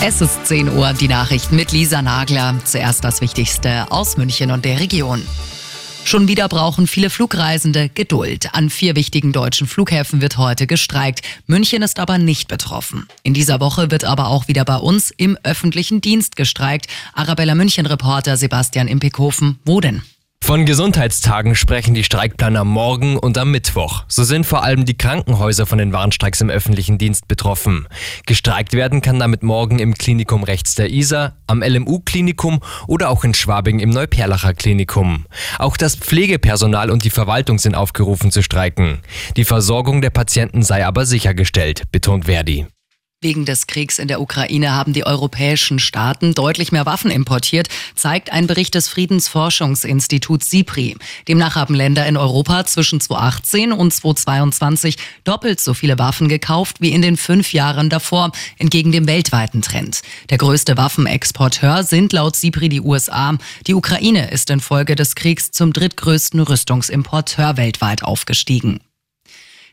Es 0.00 0.20
ist 0.20 0.46
10 0.46 0.76
Uhr, 0.76 0.92
die 0.92 1.08
Nachrichten 1.08 1.56
mit 1.56 1.72
Lisa 1.72 2.02
Nagler. 2.02 2.54
Zuerst 2.64 3.02
das 3.02 3.20
Wichtigste 3.20 3.90
aus 3.90 4.16
München 4.16 4.52
und 4.52 4.64
der 4.64 4.78
Region. 4.78 5.26
Schon 6.04 6.28
wieder 6.28 6.48
brauchen 6.48 6.86
viele 6.86 7.10
Flugreisende 7.10 7.88
Geduld. 7.88 8.54
An 8.54 8.70
vier 8.70 8.94
wichtigen 8.94 9.32
deutschen 9.32 9.66
Flughäfen 9.66 10.20
wird 10.20 10.38
heute 10.38 10.68
gestreikt. 10.68 11.22
München 11.48 11.82
ist 11.82 11.98
aber 11.98 12.16
nicht 12.16 12.46
betroffen. 12.46 13.08
In 13.24 13.34
dieser 13.34 13.58
Woche 13.58 13.90
wird 13.90 14.04
aber 14.04 14.28
auch 14.28 14.46
wieder 14.46 14.64
bei 14.64 14.76
uns 14.76 15.10
im 15.10 15.36
öffentlichen 15.42 16.00
Dienst 16.00 16.36
gestreikt. 16.36 16.86
Arabella 17.12 17.56
München-Reporter 17.56 18.36
Sebastian 18.36 18.86
Impekhofen. 18.86 19.58
Wo 19.64 19.80
denn? 19.80 20.02
Von 20.48 20.64
Gesundheitstagen 20.64 21.54
sprechen 21.54 21.92
die 21.92 22.04
Streikplaner 22.04 22.64
morgen 22.64 23.18
und 23.18 23.36
am 23.36 23.50
Mittwoch. 23.50 24.04
So 24.08 24.24
sind 24.24 24.46
vor 24.46 24.62
allem 24.62 24.86
die 24.86 24.96
Krankenhäuser 24.96 25.66
von 25.66 25.76
den 25.76 25.92
Warnstreiks 25.92 26.40
im 26.40 26.48
öffentlichen 26.48 26.96
Dienst 26.96 27.28
betroffen. 27.28 27.86
Gestreikt 28.24 28.72
werden 28.72 29.02
kann 29.02 29.18
damit 29.18 29.42
morgen 29.42 29.78
im 29.78 29.92
Klinikum 29.92 30.44
rechts 30.44 30.74
der 30.74 30.88
Isar, 30.88 31.36
am 31.46 31.62
LMU-Klinikum 31.62 32.60
oder 32.86 33.10
auch 33.10 33.24
in 33.24 33.34
Schwabing 33.34 33.78
im 33.78 33.90
Neuperlacher 33.90 34.54
Klinikum. 34.54 35.26
Auch 35.58 35.76
das 35.76 35.96
Pflegepersonal 35.96 36.90
und 36.90 37.04
die 37.04 37.10
Verwaltung 37.10 37.58
sind 37.58 37.74
aufgerufen 37.74 38.30
zu 38.30 38.42
streiken. 38.42 39.00
Die 39.36 39.44
Versorgung 39.44 40.00
der 40.00 40.08
Patienten 40.08 40.62
sei 40.62 40.86
aber 40.86 41.04
sichergestellt, 41.04 41.82
betont 41.92 42.24
Verdi. 42.24 42.66
Wegen 43.20 43.44
des 43.44 43.66
Kriegs 43.66 43.98
in 43.98 44.06
der 44.06 44.20
Ukraine 44.20 44.76
haben 44.76 44.92
die 44.92 45.04
europäischen 45.04 45.80
Staaten 45.80 46.34
deutlich 46.34 46.70
mehr 46.70 46.86
Waffen 46.86 47.10
importiert, 47.10 47.68
zeigt 47.96 48.30
ein 48.30 48.46
Bericht 48.46 48.76
des 48.76 48.88
Friedensforschungsinstituts 48.88 50.48
SIPRI. 50.50 50.96
Demnach 51.26 51.56
haben 51.56 51.74
Länder 51.74 52.06
in 52.06 52.16
Europa 52.16 52.64
zwischen 52.66 53.00
2018 53.00 53.72
und 53.72 53.92
2022 53.92 54.98
doppelt 55.24 55.58
so 55.58 55.74
viele 55.74 55.98
Waffen 55.98 56.28
gekauft 56.28 56.76
wie 56.78 56.92
in 56.92 57.02
den 57.02 57.16
fünf 57.16 57.52
Jahren 57.52 57.90
davor, 57.90 58.30
entgegen 58.56 58.92
dem 58.92 59.08
weltweiten 59.08 59.62
Trend. 59.62 60.02
Der 60.30 60.38
größte 60.38 60.76
Waffenexporteur 60.76 61.82
sind 61.82 62.12
laut 62.12 62.36
SIPRI 62.36 62.68
die 62.68 62.82
USA. 62.82 63.36
Die 63.66 63.74
Ukraine 63.74 64.30
ist 64.30 64.48
infolge 64.48 64.94
des 64.94 65.16
Kriegs 65.16 65.50
zum 65.50 65.72
drittgrößten 65.72 66.38
Rüstungsimporteur 66.38 67.56
weltweit 67.56 68.04
aufgestiegen. 68.04 68.78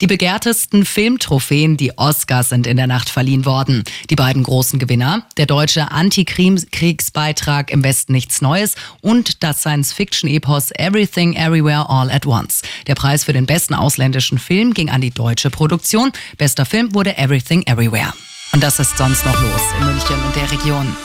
Die 0.00 0.06
begehrtesten 0.06 0.86
Filmtrophäen, 0.86 1.76
die 1.76 1.98
Oscars, 1.98 2.48
sind 2.48 2.66
in 2.66 2.78
der 2.78 2.86
Nacht 2.86 3.10
verliehen 3.10 3.44
worden. 3.44 3.84
Die 4.08 4.16
beiden 4.16 4.42
großen 4.42 4.78
Gewinner, 4.78 5.26
der 5.36 5.44
deutsche 5.44 5.90
Antikriegsbeitrag 5.90 7.70
Im 7.70 7.84
Westen 7.84 8.12
nichts 8.12 8.40
Neues 8.40 8.76
und 9.02 9.42
das 9.42 9.60
Science-Fiction-Epos 9.60 10.70
Everything 10.70 11.34
Everywhere 11.34 11.90
All 11.90 12.10
at 12.10 12.24
Once. 12.24 12.62
Der 12.86 12.94
Preis 12.94 13.24
für 13.24 13.34
den 13.34 13.44
besten 13.44 13.74
ausländischen 13.74 14.38
Film 14.38 14.72
ging 14.72 14.88
an 14.88 15.02
die 15.02 15.10
deutsche 15.10 15.50
Produktion. 15.50 16.12
Bester 16.38 16.64
Film 16.64 16.94
wurde 16.94 17.18
Everything 17.18 17.62
Everywhere. 17.66 18.14
Und 18.52 18.62
das 18.62 18.78
ist 18.78 18.96
sonst 18.96 19.26
noch 19.26 19.38
los 19.42 19.60
in 19.78 19.86
München 19.86 20.16
und 20.24 20.34
der 20.34 20.50
Region. 20.50 20.96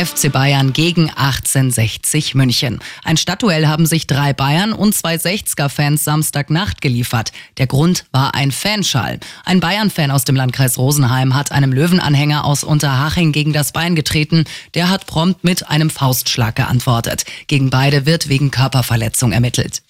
FC 0.00 0.32
Bayern 0.32 0.72
gegen 0.72 1.10
1860 1.10 2.34
München. 2.34 2.78
Ein 3.04 3.18
Stadtduell 3.18 3.66
haben 3.66 3.84
sich 3.84 4.06
drei 4.06 4.32
Bayern 4.32 4.72
und 4.72 4.94
zwei 4.94 5.16
60er-Fans 5.16 6.04
Samstagnacht 6.04 6.80
geliefert. 6.80 7.32
Der 7.58 7.66
Grund 7.66 8.06
war 8.10 8.34
ein 8.34 8.50
Fanschall. 8.50 9.20
Ein 9.44 9.60
Bayern-Fan 9.60 10.10
aus 10.10 10.24
dem 10.24 10.36
Landkreis 10.36 10.78
Rosenheim 10.78 11.34
hat 11.34 11.52
einem 11.52 11.70
Löwenanhänger 11.74 12.46
aus 12.46 12.64
Unterhaching 12.64 13.32
gegen 13.32 13.52
das 13.52 13.72
Bein 13.72 13.94
getreten. 13.94 14.44
Der 14.72 14.88
hat 14.88 15.04
prompt 15.06 15.44
mit 15.44 15.68
einem 15.68 15.90
Faustschlag 15.90 16.56
geantwortet. 16.56 17.26
Gegen 17.46 17.68
beide 17.68 18.06
wird 18.06 18.30
wegen 18.30 18.50
Körperverletzung 18.50 19.32
ermittelt. 19.32 19.82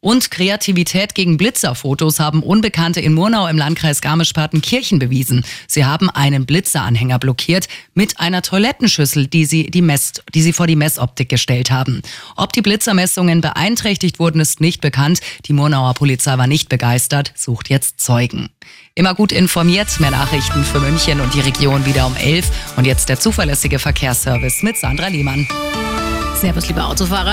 Und 0.00 0.30
Kreativität 0.30 1.14
gegen 1.14 1.36
Blitzerfotos 1.36 2.20
haben 2.20 2.42
Unbekannte 2.42 3.00
in 3.00 3.12
Murnau 3.12 3.46
im 3.48 3.58
Landkreis 3.58 4.00
Garmisch-Partenkirchen 4.00 4.98
bewiesen. 4.98 5.44
Sie 5.66 5.84
haben 5.84 6.08
einen 6.08 6.46
Blitzeranhänger 6.46 7.18
blockiert 7.18 7.68
mit 7.92 8.18
einer 8.18 8.40
Toilettenschüssel, 8.40 9.26
die 9.26 9.44
sie, 9.44 9.70
die, 9.70 9.82
Mess, 9.82 10.14
die 10.34 10.40
sie 10.40 10.54
vor 10.54 10.66
die 10.66 10.76
Messoptik 10.76 11.28
gestellt 11.28 11.70
haben. 11.70 12.00
Ob 12.36 12.54
die 12.54 12.62
Blitzermessungen 12.62 13.42
beeinträchtigt 13.42 14.18
wurden, 14.18 14.40
ist 14.40 14.60
nicht 14.60 14.80
bekannt. 14.80 15.20
Die 15.44 15.52
Murnauer 15.52 15.92
Polizei 15.92 16.38
war 16.38 16.46
nicht 16.46 16.70
begeistert, 16.70 17.34
sucht 17.36 17.68
jetzt 17.68 18.00
Zeugen. 18.00 18.48
Immer 18.94 19.14
gut 19.14 19.32
informiert, 19.32 20.00
mehr 20.00 20.10
Nachrichten 20.10 20.64
für 20.64 20.80
München 20.80 21.20
und 21.20 21.34
die 21.34 21.40
Region 21.40 21.84
wieder 21.84 22.06
um 22.06 22.16
11. 22.16 22.50
Und 22.76 22.86
jetzt 22.86 23.10
der 23.10 23.20
zuverlässige 23.20 23.78
Verkehrsservice 23.78 24.62
mit 24.62 24.78
Sandra 24.78 25.08
Lehmann. 25.08 25.46
Servus, 26.40 26.68
liebe 26.68 26.82
Autofahrer. 26.82 27.28